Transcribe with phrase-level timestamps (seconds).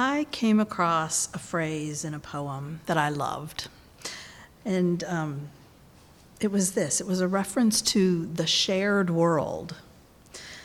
[0.00, 3.68] I came across a phrase in a poem that I loved.
[4.64, 5.50] And um,
[6.40, 9.76] it was this it was a reference to the shared world.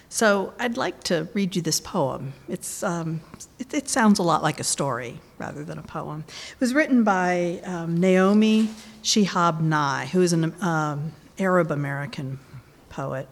[0.08, 2.32] So I'd like to read you this poem.
[2.48, 3.20] It's, um,
[3.60, 6.24] it, it, sounds a lot like a story rather than a poem.
[6.28, 8.70] It was written by um, Naomi
[9.04, 12.40] Shihab Nye, who is an um, Arab American
[12.88, 13.28] poet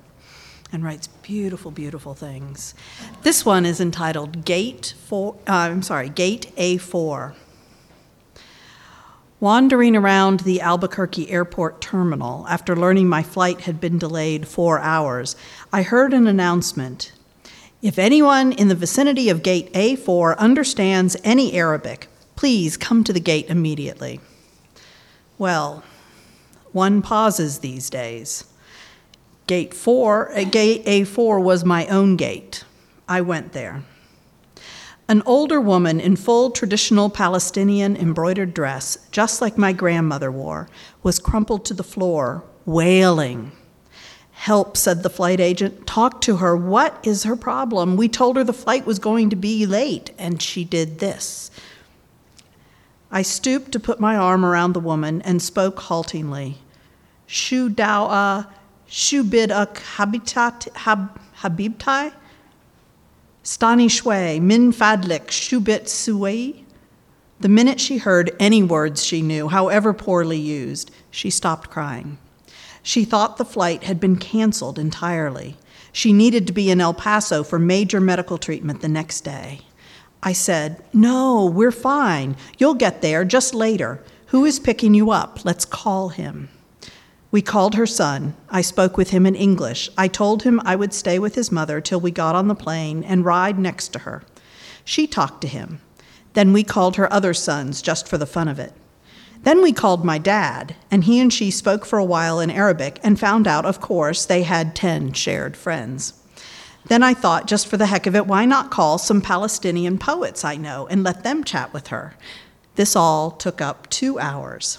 [0.73, 2.73] and writes beautiful, beautiful things.
[3.21, 5.35] This one is entitled Gate Four.
[5.47, 7.35] Uh, I'm sorry, Gate A4.
[9.39, 15.35] Wandering around the Albuquerque airport terminal after learning my flight had been delayed four hours,
[15.71, 17.11] I heard an announcement.
[17.81, 23.19] If anyone in the vicinity of Gate A4 understands any Arabic, please come to the
[23.19, 24.21] gate immediately.
[25.37, 25.83] Well,
[26.71, 28.45] one pauses these days.
[29.45, 32.63] Gate 4, uh, gate A4 was my own gate.
[33.09, 33.83] I went there.
[35.09, 40.69] An older woman in full traditional Palestinian embroidered dress, just like my grandmother wore,
[41.03, 43.51] was crumpled to the floor, wailing.
[44.31, 45.85] Help, said the flight agent.
[45.85, 46.55] Talk to her.
[46.55, 47.97] What is her problem?
[47.97, 51.51] We told her the flight was going to be late, and she did this.
[53.11, 56.57] I stooped to put my arm around the woman and spoke haltingly.
[57.27, 58.47] Shu dawa
[58.93, 62.13] Shubiduk Habitat Hab, Habibtai,
[63.43, 66.63] Stani Shwe, Min Fadlik, Shubit Suwei.
[67.39, 72.19] The minute she heard any words she knew, however poorly used, she stopped crying.
[72.83, 75.57] She thought the flight had been canceled entirely.
[75.91, 79.61] She needed to be in El Paso for major medical treatment the next day.
[80.21, 82.35] I said, No, we're fine.
[82.59, 84.03] You'll get there just later.
[84.27, 85.43] Who is picking you up?
[85.43, 86.49] Let's call him.
[87.33, 88.35] We called her son.
[88.51, 89.89] I spoke with him in English.
[89.97, 93.03] I told him I would stay with his mother till we got on the plane
[93.03, 94.21] and ride next to her.
[94.85, 95.81] She talked to him.
[96.33, 98.73] Then we called her other sons just for the fun of it.
[99.41, 102.99] Then we called my dad, and he and she spoke for a while in Arabic
[103.01, 106.13] and found out, of course, they had 10 shared friends.
[106.85, 110.45] Then I thought, just for the heck of it, why not call some Palestinian poets
[110.45, 112.13] I know and let them chat with her?
[112.75, 114.77] This all took up two hours.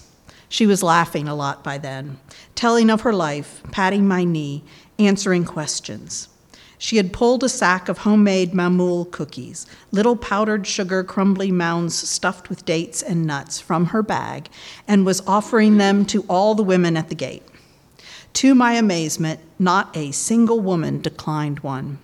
[0.49, 2.19] She was laughing a lot by then,
[2.55, 4.63] telling of her life, patting my knee,
[4.99, 6.29] answering questions.
[6.79, 12.49] She had pulled a sack of homemade mamoul cookies, little powdered sugar crumbly mounds stuffed
[12.49, 14.49] with dates and nuts, from her bag,
[14.87, 17.45] and was offering them to all the women at the gate.
[18.35, 21.99] To my amazement, not a single woman declined one.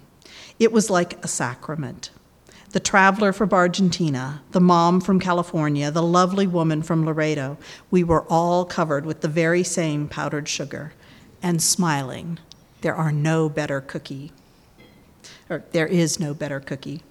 [0.59, 2.11] It was like a sacrament
[2.71, 7.59] the traveler from Argentina, the mom from California, the lovely woman from Laredo,
[7.91, 10.93] we were all covered with the very same powdered sugar
[11.43, 12.39] and smiling.
[12.83, 14.33] There are no better cookie,
[15.49, 17.03] or there is no better cookie.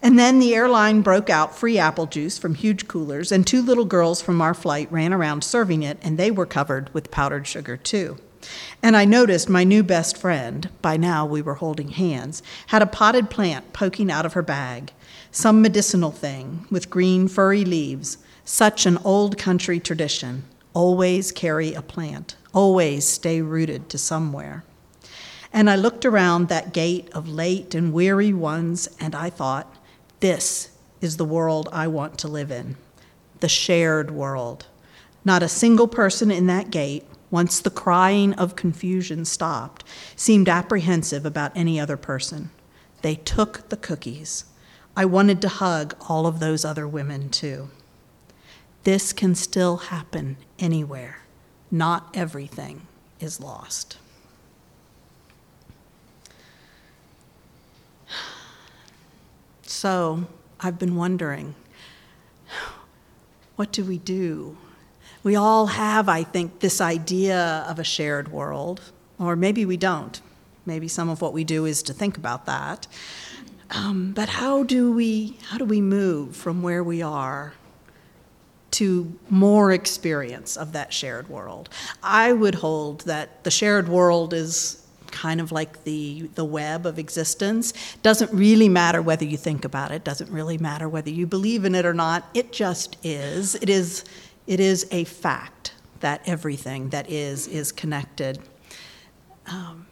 [0.00, 3.86] And then the airline broke out free apple juice from huge coolers, and two little
[3.86, 7.76] girls from our flight ran around serving it, and they were covered with powdered sugar
[7.76, 8.18] too.
[8.82, 12.86] And I noticed my new best friend, by now we were holding hands, had a
[12.86, 14.92] potted plant poking out of her bag,
[15.30, 20.44] some medicinal thing with green furry leaves, such an old country tradition.
[20.74, 24.64] Always carry a plant, always stay rooted to somewhere.
[25.52, 29.72] And I looked around that gate of late and weary ones, and I thought,
[30.20, 32.76] this is the world I want to live in
[33.40, 34.66] the shared world.
[35.24, 37.04] Not a single person in that gate
[37.34, 39.82] once the crying of confusion stopped,
[40.14, 42.48] seemed apprehensive about any other person.
[43.02, 44.44] They took the cookies.
[44.96, 47.70] I wanted to hug all of those other women too.
[48.84, 51.22] This can still happen anywhere.
[51.72, 52.82] Not everything
[53.18, 53.98] is lost.
[59.62, 60.28] So
[60.60, 61.56] I've been wondering
[63.56, 64.56] what do we do
[65.24, 68.80] we all have, I think, this idea of a shared world,
[69.18, 70.20] or maybe we don't.
[70.66, 72.86] Maybe some of what we do is to think about that.
[73.70, 77.54] Um, but how do we how do we move from where we are
[78.72, 81.70] to more experience of that shared world?
[82.02, 86.98] I would hold that the shared world is kind of like the the web of
[86.98, 87.72] existence.
[88.02, 90.04] Doesn't really matter whether you think about it.
[90.04, 92.28] Doesn't really matter whether you believe in it or not.
[92.34, 93.54] It just is.
[93.54, 94.04] It is
[94.46, 98.38] it is a fact that everything that is is connected.
[99.46, 99.86] Um,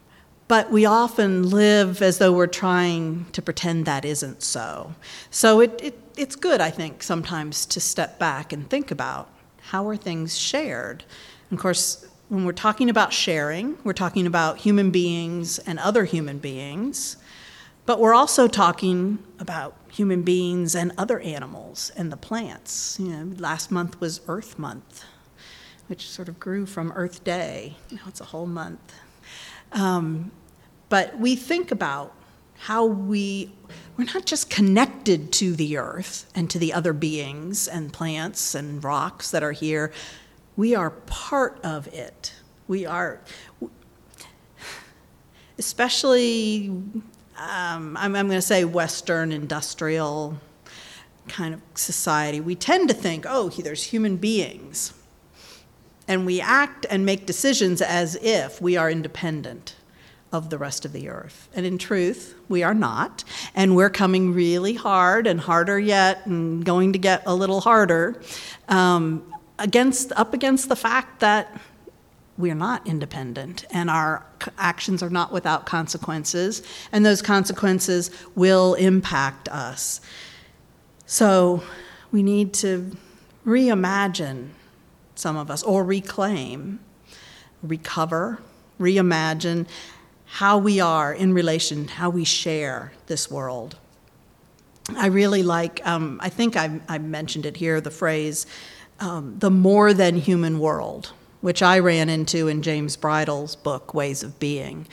[0.48, 4.94] but we often live as though we're trying to pretend that isn't so.
[5.30, 9.30] So it, it, it's good, I think, sometimes to step back and think about
[9.62, 11.04] how are things shared.
[11.48, 16.04] And of course, when we're talking about sharing, we're talking about human beings and other
[16.04, 17.16] human beings.
[17.84, 22.98] But we're also talking about human beings and other animals and the plants.
[23.00, 25.04] You know, last month was Earth Month,
[25.88, 27.76] which sort of grew from Earth Day.
[27.90, 28.94] Now it's a whole month.
[29.72, 30.30] Um,
[30.88, 32.14] but we think about
[32.58, 33.50] how we
[33.96, 38.84] we're not just connected to the earth and to the other beings and plants and
[38.84, 39.92] rocks that are here
[40.54, 42.34] we are part of it
[42.68, 43.20] we are
[45.58, 46.70] especially
[47.42, 50.38] um, I'm, I'm going to say western industrial
[51.28, 54.92] kind of society we tend to think oh there's human beings
[56.08, 59.76] and we act and make decisions as if we are independent
[60.32, 61.48] of the rest of the earth.
[61.54, 63.22] And in truth, we are not.
[63.54, 68.20] And we're coming really hard and harder yet, and going to get a little harder
[68.68, 69.22] um,
[69.58, 71.60] against, up against the fact that
[72.38, 74.24] we're not independent and our
[74.58, 80.00] actions are not without consequences, and those consequences will impact us.
[81.06, 81.62] So
[82.10, 82.96] we need to
[83.46, 84.48] reimagine
[85.14, 86.80] some of us, or reclaim,
[87.62, 88.38] recover,
[88.80, 89.66] reimagine
[90.24, 93.76] how we are in relation, how we share this world.
[94.96, 98.46] I really like, um, I think I, I, mentioned it here, the phrase,
[98.98, 101.12] um, the more than human world,
[101.42, 104.86] which I ran into in James Bridle's book, Ways of Being.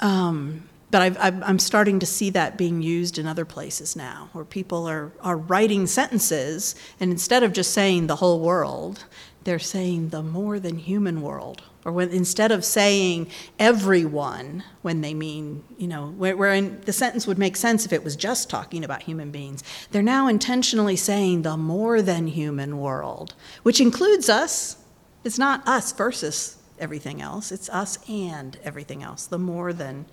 [0.00, 4.44] Um, but i am starting to see that being used in other places now, where
[4.44, 9.04] people are, are writing sentences, and instead of just saying the whole world,
[9.44, 13.28] they're saying the more than human world or when, instead of saying
[13.60, 17.92] everyone when they mean, you know, where, where in, the sentence would make sense if
[17.92, 19.62] it was just talking about human beings,
[19.92, 24.78] they're now intentionally saying the more than human world, which includes us.
[25.26, 30.06] It's not us versus everything else, it's us and everything else, the more than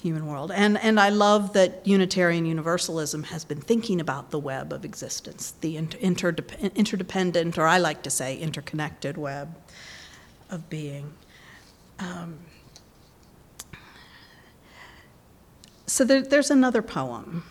[0.00, 0.52] human world.
[0.52, 5.54] And, and I love that Unitarian Universalism has been thinking about the web of existence,
[5.60, 9.56] the inter- interdependent, or I like to say interconnected web
[10.48, 11.12] of being.
[11.98, 12.38] Um,
[15.86, 17.42] so there, there's another poem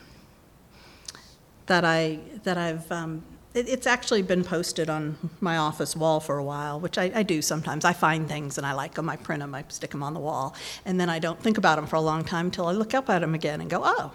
[1.65, 3.23] that I that I've um,
[3.53, 7.23] it, it's actually been posted on my office wall for a while, which I, I,
[7.23, 7.83] do sometimes.
[7.85, 10.19] I find things and I like them, I print them, I stick them on the
[10.19, 10.55] wall,
[10.85, 13.09] and then I don't think about them for a long time until I look up
[13.09, 14.11] at them again and go, oh,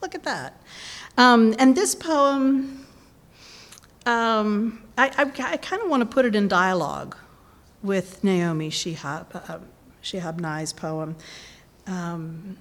[0.00, 0.60] look at that.
[1.16, 2.86] Um, and this poem,
[4.06, 7.16] um, I, I, I kind of want to put it in dialogue
[7.82, 9.58] with Naomi Shihab, uh,
[10.02, 11.16] Shihab Nye's poem.
[11.86, 12.56] Um,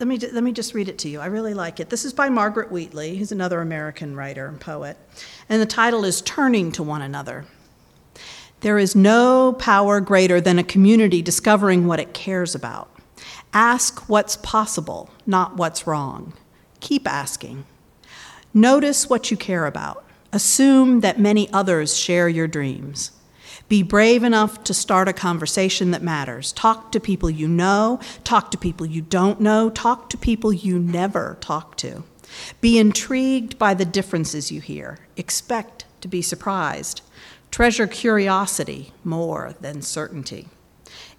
[0.00, 1.20] let me, let me just read it to you.
[1.20, 1.90] I really like it.
[1.90, 4.96] This is by Margaret Wheatley, who's another American writer and poet.
[5.46, 7.44] And the title is Turning to One Another.
[8.60, 12.90] There is no power greater than a community discovering what it cares about.
[13.52, 16.32] Ask what's possible, not what's wrong.
[16.80, 17.66] Keep asking.
[18.54, 20.02] Notice what you care about.
[20.32, 23.12] Assume that many others share your dreams.
[23.70, 26.50] Be brave enough to start a conversation that matters.
[26.50, 30.76] Talk to people you know, talk to people you don't know, talk to people you
[30.76, 32.02] never talk to.
[32.60, 34.98] Be intrigued by the differences you hear.
[35.16, 37.02] Expect to be surprised.
[37.52, 40.48] Treasure curiosity more than certainty.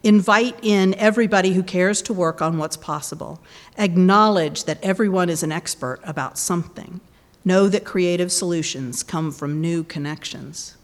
[0.04, 3.42] Invite in everybody who cares to work on what's possible.
[3.78, 7.00] Acknowledge that everyone is an expert about something.
[7.46, 10.76] Know that creative solutions come from new connections.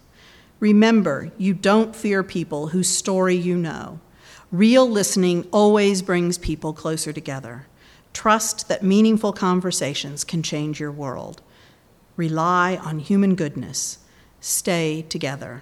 [0.59, 3.99] Remember, you don't fear people whose story you know.
[4.51, 7.67] Real listening always brings people closer together.
[8.13, 11.41] Trust that meaningful conversations can change your world.
[12.15, 13.99] Rely on human goodness.
[14.39, 15.61] Stay together.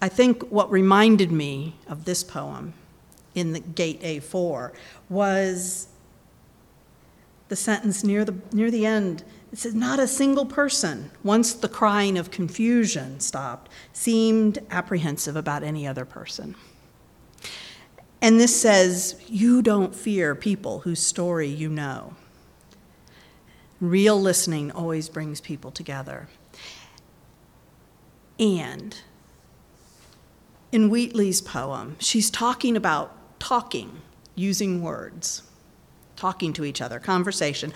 [0.00, 2.72] I think what reminded me of this poem
[3.34, 4.72] in the Gate A4
[5.08, 5.88] was
[7.48, 11.68] the sentence near the, near the end it says, Not a single person, once the
[11.68, 16.54] crying of confusion stopped, seemed apprehensive about any other person.
[18.20, 22.14] And this says, You don't fear people whose story you know.
[23.80, 26.28] Real listening always brings people together.
[28.40, 29.00] And
[30.72, 34.02] in Wheatley's poem, she's talking about talking,
[34.34, 35.42] using words,
[36.16, 37.72] talking to each other, conversation.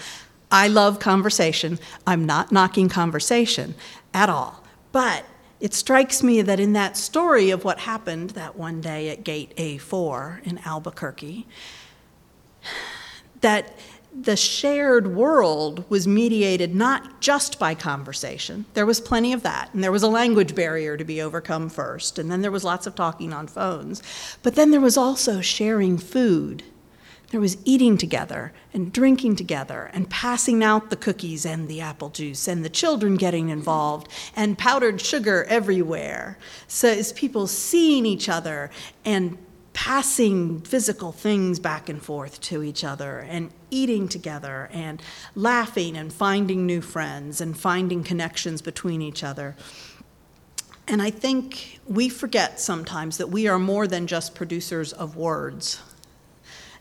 [0.53, 1.79] I love conversation.
[2.07, 3.75] I'm not knocking conversation
[4.13, 4.63] at all.
[4.93, 5.25] But
[5.59, 9.57] it strikes me that in that story of what happened that one day at Gate
[9.57, 11.47] A4 in Albuquerque,
[13.41, 13.73] that
[14.15, 18.67] the shared world was mediated not just by conversation.
[18.75, 22.19] There was plenty of that, and there was a language barrier to be overcome first,
[22.19, 24.03] and then there was lots of talking on phones.
[24.43, 26.63] But then there was also sharing food
[27.33, 32.11] There was eating together and drinking together and passing out the cookies and the apple
[32.11, 36.37] juice and the children getting involved and powdered sugar everywhere.
[36.69, 38.71] So it's people seeing each other
[39.03, 39.39] and
[39.73, 45.01] passing physical things back and forth to each other and eating together and
[45.35, 49.57] laughing and finding new friends and finding connections between each other.
[50.87, 55.81] And I think we forget sometimes that we are more than just producers of words.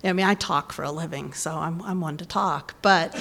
[0.04, 2.74] I mean, I talk for a living, so I'm, I'm one to talk.
[2.82, 3.16] But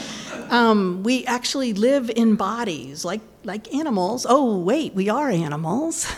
[0.48, 4.24] um, we actually live in bodies like, like animals.
[4.28, 6.10] Oh, wait, we are animals.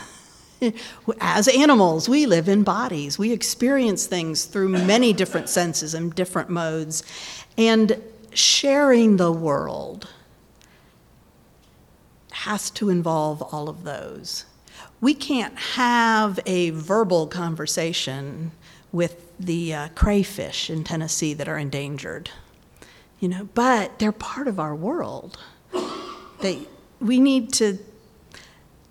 [1.20, 3.18] As animals, we live in bodies.
[3.18, 7.02] We experience things through many different senses and different modes.
[7.58, 8.00] And
[8.32, 10.08] sharing the world
[12.30, 14.44] has to involve all of those.
[15.00, 18.52] We can't have a verbal conversation
[18.92, 22.30] with the uh, crayfish in Tennessee that are endangered,
[23.18, 25.38] you know, but they're part of our world.
[26.40, 26.66] They,
[27.00, 27.78] we need to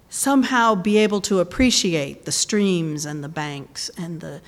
[0.10, 4.42] somehow be able to appreciate the streams and the banks and the,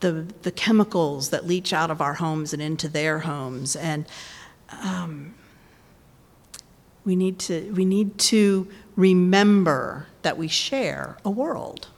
[0.00, 3.76] the, the chemicals that leach out of our homes and into their homes.
[3.76, 4.06] And
[4.82, 5.34] um,
[7.04, 11.88] we, need to, we need to remember that we share a world.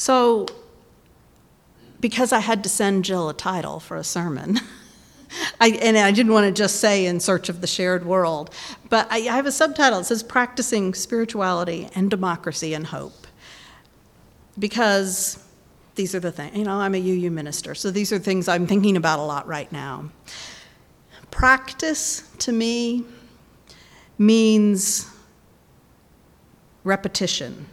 [0.00, 0.46] So,
[2.00, 4.60] because I had to send Jill a title for a sermon,
[5.60, 8.54] I, and I didn't want to just say in search of the shared world,
[8.88, 10.00] but I, I have a subtitle.
[10.00, 13.26] It says Practicing Spirituality and Democracy and Hope.
[14.58, 15.44] Because
[15.94, 18.66] these are the things, you know, I'm a UU minister, so these are things I'm
[18.66, 20.10] thinking about a lot right now.
[21.30, 23.04] Practice to me
[24.16, 25.08] means
[26.84, 27.66] repetition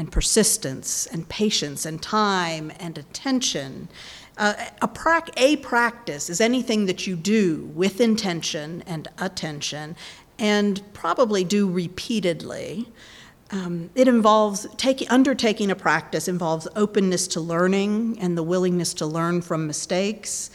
[0.00, 3.88] and persistence and patience and time and attention
[4.40, 9.94] uh, a, pra- a practice is anything that you do with intention and attention
[10.38, 12.88] and probably do repeatedly.
[13.50, 19.06] Um, it involves taking, undertaking a practice involves openness to learning and the willingness to
[19.06, 20.50] learn from mistakes,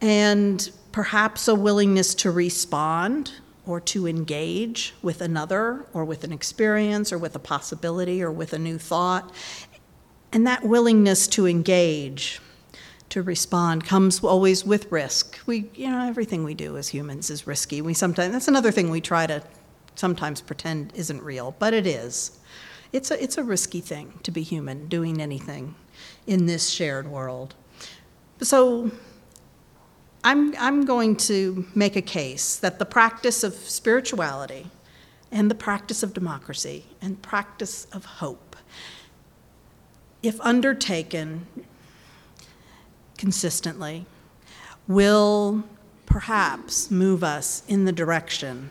[0.00, 3.34] and perhaps a willingness to respond
[3.66, 8.52] or to engage with another or with an experience or with a possibility or with
[8.52, 9.32] a new thought.
[10.32, 12.40] And that willingness to engage
[13.10, 15.38] to respond comes always with risk.
[15.44, 17.82] We, you know, everything we do as humans is risky.
[17.82, 19.42] We sometimes that's another thing we try to
[19.94, 22.38] sometimes pretend isn't real, but it is.
[22.90, 25.74] It's a it's a risky thing to be human, doing anything
[26.26, 27.54] in this shared world.
[28.40, 28.90] So
[30.24, 34.66] I'm I'm going to make a case that the practice of spirituality
[35.30, 38.56] and the practice of democracy and practice of hope
[40.22, 41.46] if undertaken
[43.18, 44.06] consistently
[44.86, 45.64] will
[46.06, 48.70] perhaps move us in the direction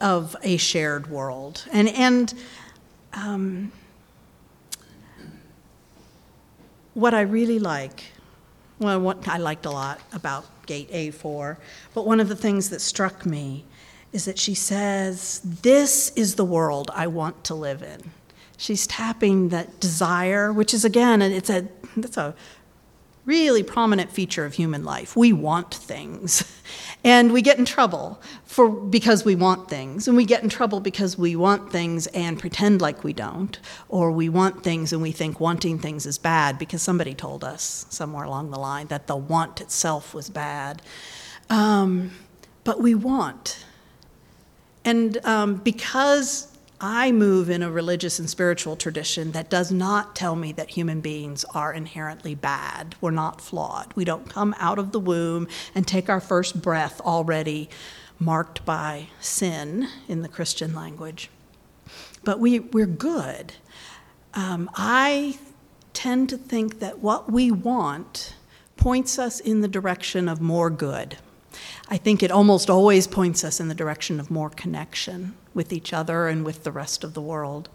[0.00, 1.64] of a shared world.
[1.72, 2.34] And, and
[3.12, 3.72] um,
[6.94, 8.04] what I really like,
[8.82, 11.56] well, what I liked a lot about Gate A4,
[11.94, 13.64] but one of the things that struck me
[14.12, 18.10] is that she says, This is the world I want to live in.
[18.56, 22.34] She's tapping that desire, which is again, it's a, it's a
[23.24, 25.16] really prominent feature of human life.
[25.16, 26.44] We want things.
[27.04, 30.06] And we get in trouble for because we want things.
[30.06, 33.58] And we get in trouble because we want things and pretend like we don't.
[33.88, 37.86] Or we want things and we think wanting things is bad because somebody told us
[37.90, 40.80] somewhere along the line that the want itself was bad.
[41.50, 42.12] Um,
[42.62, 43.64] but we want.
[44.84, 46.51] And um, because
[46.84, 51.00] I move in a religious and spiritual tradition that does not tell me that human
[51.00, 52.96] beings are inherently bad.
[53.00, 53.92] We're not flawed.
[53.94, 55.46] We don't come out of the womb
[55.76, 57.70] and take our first breath already
[58.18, 61.30] marked by sin in the Christian language.
[62.24, 63.54] But we, we're good.
[64.34, 65.38] Um, I
[65.92, 68.34] tend to think that what we want
[68.76, 71.16] points us in the direction of more good.
[71.88, 75.92] I think it almost always points us in the direction of more connection with each
[75.92, 77.68] other and with the rest of the world.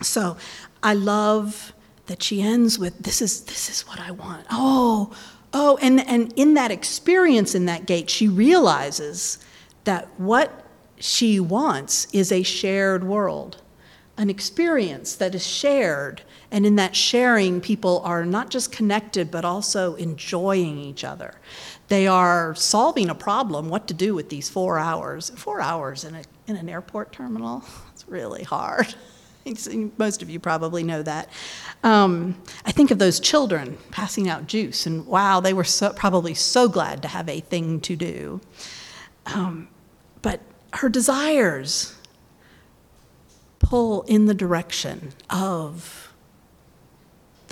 [0.00, 0.36] So
[0.82, 1.74] I love
[2.06, 4.46] that she ends with this is this is what I want.
[4.50, 5.12] Oh,
[5.52, 9.38] oh, and, and in that experience in that gate, she realizes
[9.84, 10.64] that what
[10.98, 13.62] she wants is a shared world,
[14.16, 16.22] an experience that is shared.
[16.52, 21.34] And in that sharing, people are not just connected, but also enjoying each other.
[21.88, 25.30] They are solving a problem, what to do with these four hours.
[25.30, 28.94] Four hours in, a, in an airport terminal, it's really hard.
[29.98, 31.30] Most of you probably know that.
[31.82, 36.34] Um, I think of those children passing out juice, and wow, they were so, probably
[36.34, 38.42] so glad to have a thing to do.
[39.24, 39.68] Um,
[40.20, 40.40] but
[40.74, 41.96] her desires
[43.58, 46.01] pull in the direction of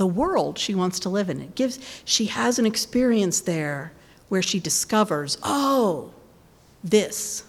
[0.01, 1.43] the world she wants to live in.
[1.43, 3.93] It gives, she has an experience there
[4.31, 6.15] where she discovers, oh,
[6.83, 7.45] this,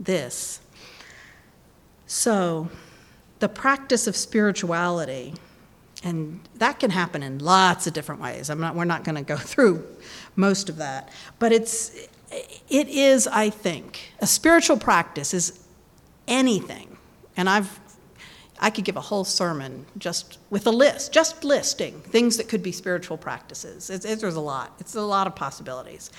[0.00, 0.60] this.
[2.06, 2.70] So,
[3.38, 5.34] the practice of spirituality,
[6.02, 8.48] and that can happen in lots of different ways.
[8.48, 9.86] I'm not, we're not going to go through
[10.36, 11.94] most of that, but it's,
[12.70, 15.60] it is, I think, a spiritual practice is
[16.26, 16.96] anything,
[17.36, 17.78] and I've
[18.60, 22.62] I could give a whole sermon just with a list, just listing things that could
[22.62, 23.90] be spiritual practices.
[23.90, 24.72] It's, there's a lot.
[24.78, 26.10] It's a lot of possibilities.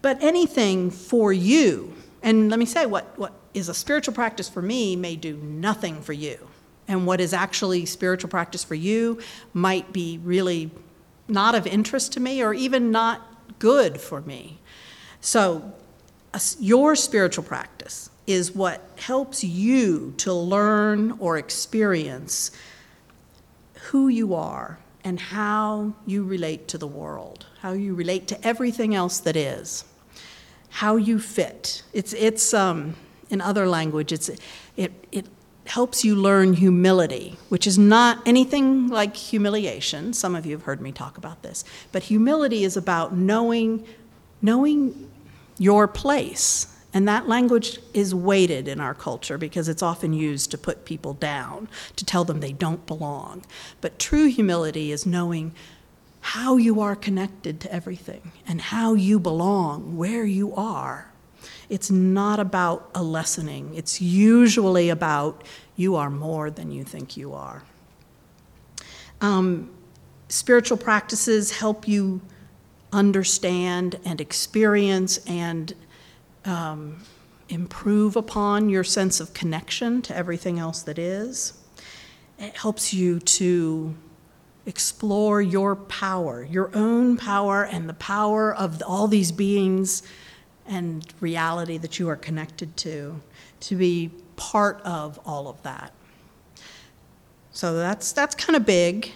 [0.00, 4.62] But anything for you, and let me say what, what is a spiritual practice for
[4.62, 6.48] me may do nothing for you.
[6.86, 9.18] And what is actually spiritual practice for you
[9.52, 10.70] might be really
[11.26, 14.58] not of interest to me or even not good for me.
[15.20, 15.74] So,
[16.60, 22.50] your spiritual practice is what helps you to learn or experience
[23.90, 28.94] who you are and how you relate to the world, how you relate to everything
[28.94, 29.84] else that is,
[30.68, 31.82] how you fit.
[31.94, 32.96] It's, it's um,
[33.30, 34.30] in other language, it's,
[34.76, 35.24] it, it
[35.64, 40.12] helps you learn humility, which is not anything like humiliation.
[40.12, 41.64] Some of you have heard me talk about this.
[41.92, 43.86] But humility is about knowing,
[44.42, 45.10] knowing
[45.58, 50.58] your place and that language is weighted in our culture because it's often used to
[50.58, 53.44] put people down, to tell them they don't belong.
[53.80, 55.54] But true humility is knowing
[56.20, 61.12] how you are connected to everything and how you belong where you are.
[61.68, 65.44] It's not about a lessening, it's usually about
[65.76, 67.62] you are more than you think you are.
[69.20, 69.70] Um,
[70.28, 72.20] spiritual practices help you
[72.92, 75.74] understand and experience and
[76.48, 76.96] um,
[77.48, 81.52] improve upon your sense of connection to everything else that is.
[82.38, 83.94] It helps you to
[84.66, 90.02] explore your power, your own power, and the power of all these beings
[90.66, 93.20] and reality that you are connected to,
[93.60, 95.92] to be part of all of that.
[97.52, 99.12] So that's, that's kind of big.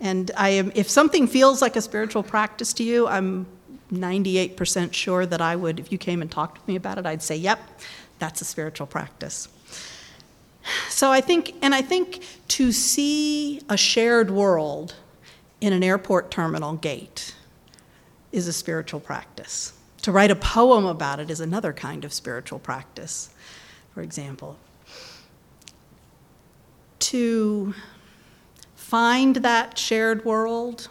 [0.00, 3.46] And I am, if something feels like a spiritual practice to you, I'm
[3.96, 7.22] 98% sure that I would, if you came and talked to me about it, I'd
[7.22, 7.60] say, yep,
[8.18, 9.48] that's a spiritual practice.
[10.88, 14.94] So I think, and I think to see a shared world
[15.60, 17.34] in an airport terminal gate
[18.32, 19.72] is a spiritual practice.
[20.02, 23.30] To write a poem about it is another kind of spiritual practice,
[23.92, 24.58] for example.
[26.98, 27.74] To
[28.74, 30.88] find that shared world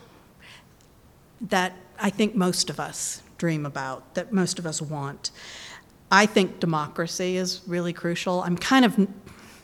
[1.42, 5.32] that I think most of us dream about, that most of us want.
[6.12, 8.44] I think democracy is really crucial.
[8.44, 9.08] I'm kind of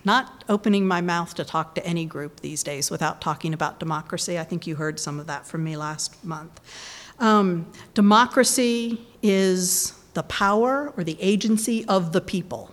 [0.06, 4.40] not opening my mouth to talk to any group these days without talking about democracy.
[4.40, 6.62] I think you heard some of that from me last month.
[7.20, 12.72] Um, democracy is the power or the agency of the people.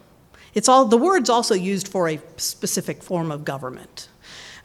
[0.55, 4.09] It's all the word's also used for a specific form of government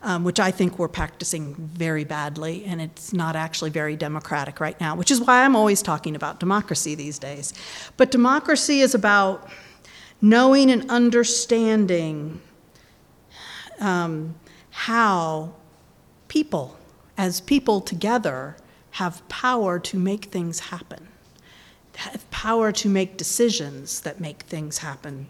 [0.03, 4.79] um, which I think we're practicing very badly, and it's not actually very democratic right
[4.81, 7.53] now, which is why I'm always talking about democracy these days.
[7.97, 9.47] But democracy is about
[10.21, 12.41] knowing and understanding
[13.79, 14.35] um,
[14.71, 15.53] how
[16.27, 16.77] people,
[17.17, 18.55] as people together,
[18.91, 21.07] have power to make things happen,
[21.95, 25.27] have power to make decisions that make things happen.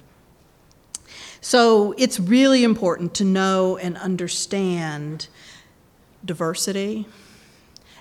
[1.42, 5.28] So it's really important to know and understand
[6.24, 7.08] diversity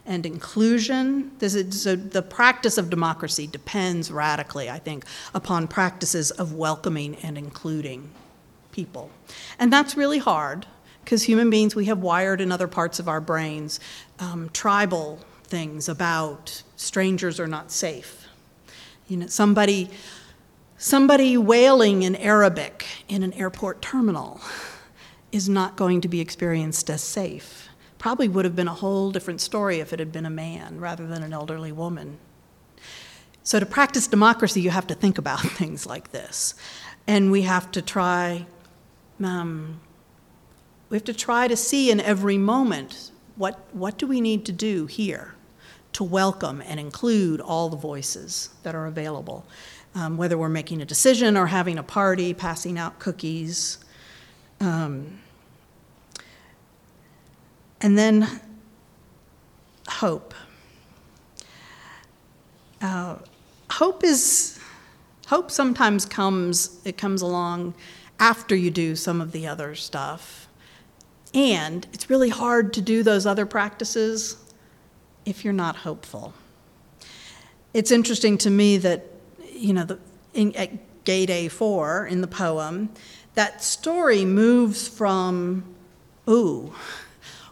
[0.04, 1.32] and inclusion.
[1.40, 7.38] Is, so the practice of democracy depends radically, I think, upon practices of welcoming and
[7.38, 8.10] including
[8.72, 9.10] people.
[9.58, 10.66] And that's really hard
[11.04, 13.80] because human beings, we have wired in other parts of our brains
[14.18, 18.26] um, tribal things about strangers are not safe.
[19.08, 19.90] You know, somebody
[20.82, 24.40] Somebody wailing in Arabic in an airport terminal
[25.30, 27.68] is not going to be experienced as safe.
[27.98, 31.06] Probably would have been a whole different story if it had been a man rather
[31.06, 32.16] than an elderly woman.
[33.42, 36.54] So, to practice democracy, you have to think about things like this.
[37.06, 38.46] And we have to try,
[39.22, 39.80] um,
[40.88, 44.52] we have to try to see in every moment what, what do we need to
[44.52, 45.34] do here
[45.92, 49.44] to welcome and include all the voices that are available
[49.94, 53.78] um, whether we're making a decision or having a party, passing out cookies.
[54.60, 55.20] Um,
[57.80, 58.28] And then
[59.88, 60.34] hope.
[62.82, 63.16] Uh,
[63.70, 64.58] hope is
[65.26, 67.74] hope sometimes comes it comes along
[68.18, 70.48] after you do some of the other stuff
[71.34, 74.36] and it's really hard to do those other practices
[75.24, 76.32] if you're not hopeful
[77.74, 79.06] it's interesting to me that
[79.60, 79.98] you know the,
[80.34, 80.70] in, at
[81.04, 82.90] gate a4 in the poem
[83.34, 85.64] that story moves from
[86.28, 86.72] ooh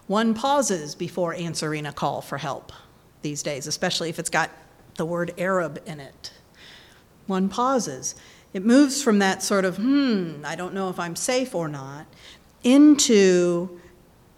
[0.07, 2.71] one pauses before answering a call for help
[3.21, 4.49] these days especially if it's got
[4.99, 6.31] the word Arab in it.
[7.25, 8.13] One pauses.
[8.53, 12.05] It moves from that sort of, hmm, I don't know if I'm safe or not,
[12.63, 13.79] into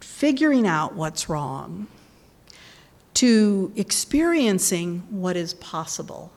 [0.00, 1.88] figuring out what's wrong,
[3.14, 6.32] to experiencing what is possible.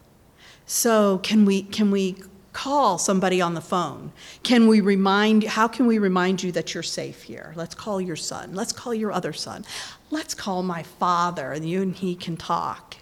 [0.65, 2.15] So, can we, can we
[2.55, 4.11] call somebody on the phone?
[4.41, 7.53] Can we remind how can we remind you that you're safe here?
[7.55, 8.55] Let's call your son.
[8.55, 9.65] Let's call your other son.
[10.09, 12.95] Let's call my father and you and he can talk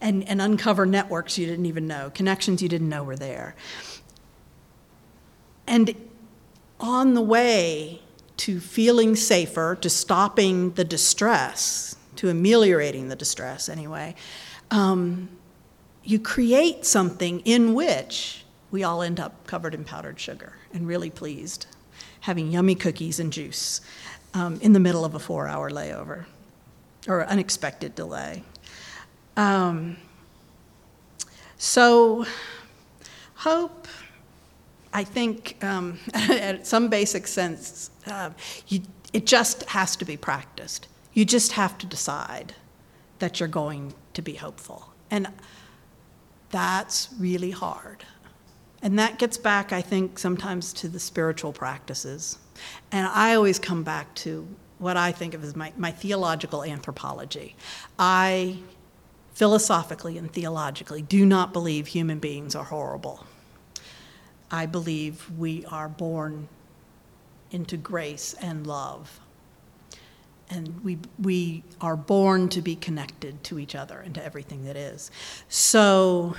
[0.00, 3.54] and, and uncover networks you didn't even know, connections you didn't know were there.
[5.66, 5.94] And
[6.80, 8.00] on the way
[8.38, 14.14] to feeling safer, to stopping the distress, to ameliorating the distress anyway,
[14.70, 15.28] um,
[16.04, 21.10] you create something in which we all end up covered in powdered sugar and really
[21.10, 21.66] pleased,
[22.20, 23.80] having yummy cookies and juice
[24.34, 26.26] um, in the middle of a four hour layover
[27.08, 28.42] or unexpected delay.
[29.36, 29.96] Um,
[31.56, 32.26] so,
[33.36, 33.88] hope,
[34.92, 38.30] I think, um, at some basic sense, uh,
[38.68, 40.88] you, it just has to be practiced.
[41.12, 42.54] You just have to decide
[43.20, 44.92] that you're going to be hopeful.
[45.10, 45.28] And
[46.50, 48.04] that's really hard.
[48.82, 52.38] And that gets back, I think, sometimes to the spiritual practices.
[52.92, 54.46] And I always come back to
[54.78, 57.56] what I think of as my, my theological anthropology.
[57.98, 58.58] I
[59.34, 63.26] philosophically and theologically, do not believe human beings are horrible.
[64.50, 66.48] I believe we are born
[67.50, 69.20] into grace and love.
[70.50, 74.76] And we, we are born to be connected to each other and to everything that
[74.76, 75.10] is.
[75.48, 76.36] So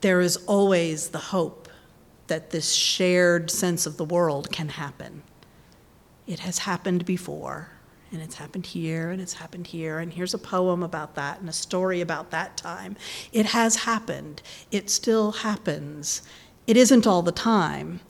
[0.00, 1.68] there is always the hope
[2.26, 5.22] that this shared sense of the world can happen.
[6.26, 7.68] It has happened before
[8.14, 11.48] and it's happened here and it's happened here and here's a poem about that and
[11.48, 12.96] a story about that time
[13.32, 16.22] it has happened it still happens
[16.66, 18.00] it isn't all the time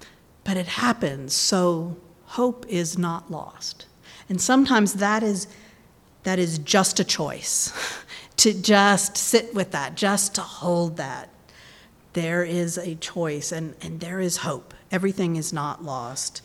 [0.44, 1.96] but it happens so
[2.27, 3.87] hope is not lost
[4.28, 5.46] and sometimes that is
[6.22, 7.72] that is just a choice
[8.37, 11.28] to just sit with that just to hold that
[12.14, 16.42] there is a choice and, and there is hope everything is not lost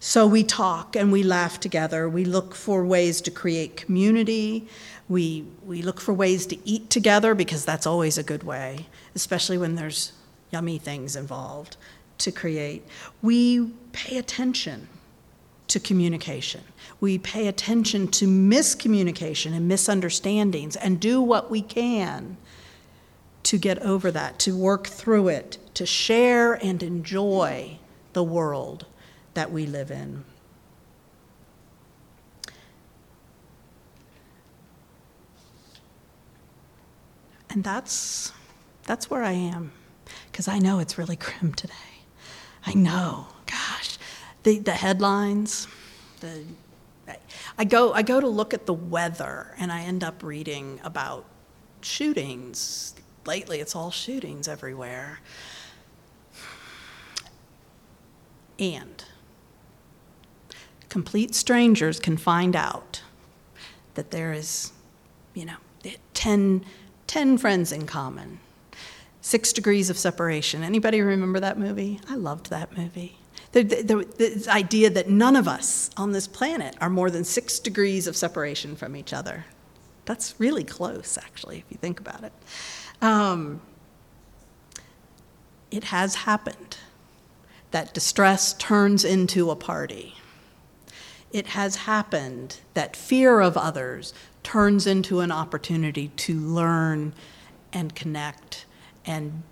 [0.00, 2.08] so we talk and we laugh together.
[2.08, 4.68] We look for ways to create community.
[5.08, 9.58] We, we look for ways to eat together because that's always a good way, especially
[9.58, 10.12] when there's
[10.52, 11.76] yummy things involved
[12.18, 12.86] to create.
[13.22, 14.88] We pay attention
[15.66, 16.62] to communication.
[17.00, 22.36] We pay attention to miscommunication and misunderstandings and do what we can
[23.44, 27.78] to get over that, to work through it, to share and enjoy
[28.12, 28.86] the world
[29.34, 30.24] that we live in.
[37.50, 38.32] And that's,
[38.84, 39.72] that's where I am,
[40.30, 41.74] because I know it's really grim today.
[42.66, 43.98] I know, gosh,
[44.42, 45.68] the, the headlines,
[46.20, 46.42] the,
[47.58, 51.24] I go, I go to look at the weather and I end up reading about
[51.80, 52.94] shootings.
[53.26, 55.18] Lately, it's all shootings everywhere.
[58.60, 59.04] And
[60.88, 63.02] complete strangers can find out
[63.94, 64.72] that there is,
[65.34, 65.56] you know,
[66.14, 66.64] 10,
[67.08, 68.38] 10 friends in common,
[69.20, 70.62] six degrees of separation.
[70.62, 72.00] Anybody remember that movie?
[72.08, 73.17] I loved that movie.
[73.52, 77.58] The, the, the, idea that none of us on this planet are more than six
[77.58, 79.46] degrees of separation from each other.
[80.04, 82.32] That's really close, actually, if you think about it.
[83.00, 83.62] Um,
[85.70, 86.76] it has happened
[87.70, 90.14] that distress turns into a party
[91.32, 97.12] it has happened that fear of others turns into an opportunity to learn
[97.72, 98.64] and connect
[99.04, 99.42] and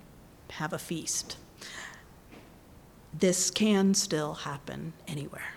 [0.51, 1.37] have a feast.
[3.19, 5.53] This can still happen anywhere.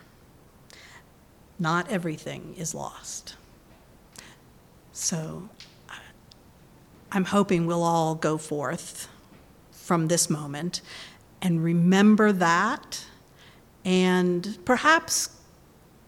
[1.58, 3.36] Not everything is lost.
[4.92, 5.48] So
[7.12, 9.08] I'm hoping we'll all go forth
[9.72, 10.80] from this moment
[11.42, 13.04] and remember that
[13.84, 15.30] and perhaps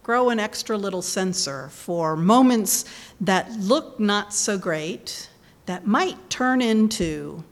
[0.02, 2.84] grow an extra little sensor for moments
[3.20, 5.28] that look not so great,
[5.66, 7.44] that might turn into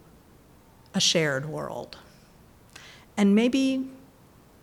[0.95, 1.99] a shared world.
[3.21, 3.87] And maybe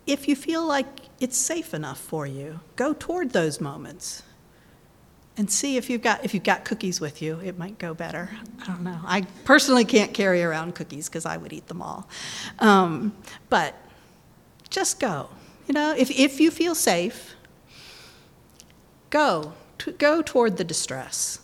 [0.07, 0.87] if you feel like
[1.19, 4.23] it's safe enough for you, go toward those moments
[5.37, 8.31] and see if you've got if you've got cookies with you it might go better.
[8.59, 8.99] I don't know.
[9.05, 12.09] I personally can't carry around cookies because i would eat them all.
[12.57, 13.15] Um,
[13.47, 13.75] but
[14.71, 15.29] just go
[15.67, 17.35] you know if, if you feel safe
[19.11, 21.41] go to, go toward the distress.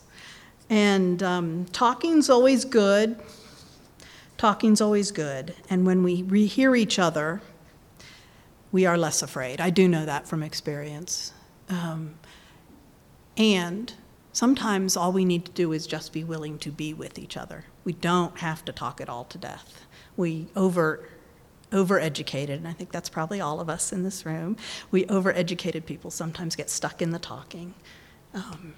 [0.67, 3.19] And um, talking's always good
[4.43, 7.41] talking's always good and when we re- hear each other
[8.71, 11.33] we are less afraid i do know that from experience
[11.69, 12.15] um,
[13.37, 13.93] and
[14.33, 17.65] sometimes all we need to do is just be willing to be with each other.
[17.85, 19.85] We don't have to talk it all to death.
[20.17, 21.07] We over
[21.71, 24.57] overeducated, and I think that's probably all of us in this room.
[24.91, 27.73] We overeducated people sometimes get stuck in the talking.
[28.35, 28.75] Um,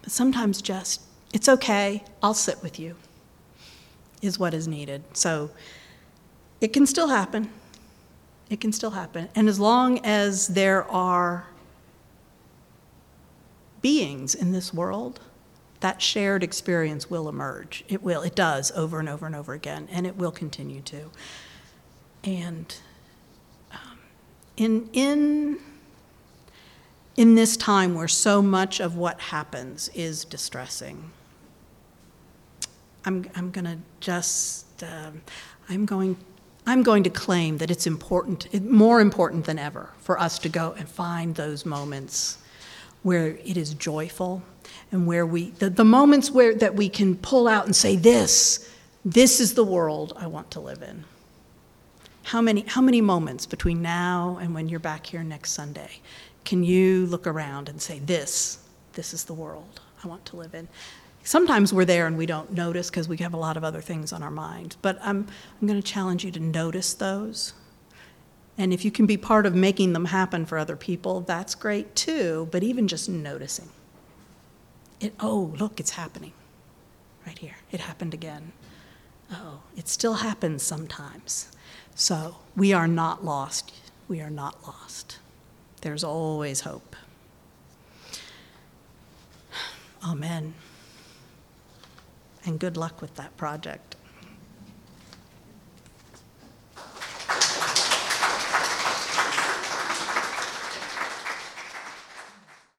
[0.00, 1.02] but sometimes just,
[1.34, 2.96] it's okay, I'll sit with you,
[4.22, 5.02] is what is needed.
[5.12, 5.50] So
[6.60, 7.50] it can still happen.
[8.50, 9.28] It can still happen.
[9.34, 11.46] And as long as there are
[13.82, 15.20] beings in this world,
[15.80, 17.84] that shared experience will emerge.
[17.88, 21.10] It will, it does over and over and over again, and it will continue to.
[22.24, 22.74] And
[23.70, 23.98] um,
[24.56, 25.58] in, in,
[27.16, 31.12] in this time where so much of what happens is distressing,
[33.08, 35.22] I'm, I'm going to just, um,
[35.70, 36.16] I'm going
[36.66, 40.74] I'm going to claim that it's important, more important than ever, for us to go
[40.76, 42.36] and find those moments
[43.02, 44.42] where it is joyful
[44.92, 48.70] and where we the, the moments where that we can pull out and say this
[49.02, 51.04] this is the world i want to live in.
[52.24, 56.00] How many how many moments between now and when you're back here next sunday
[56.44, 58.58] can you look around and say this
[58.92, 60.68] this is the world i want to live in
[61.28, 64.12] sometimes we're there and we don't notice because we have a lot of other things
[64.12, 65.26] on our mind but i'm,
[65.60, 67.52] I'm going to challenge you to notice those
[68.58, 71.94] and if you can be part of making them happen for other people, that's great
[71.94, 73.68] too, but even just noticing.
[74.98, 76.32] It, oh, look, it's happening
[77.24, 77.54] right here.
[77.70, 78.50] It happened again.
[79.30, 81.52] Oh, it still happens sometimes.
[81.94, 83.72] So we are not lost.
[84.08, 85.20] We are not lost.
[85.82, 86.96] There's always hope.
[90.04, 90.54] Amen.
[92.44, 93.87] And good luck with that project.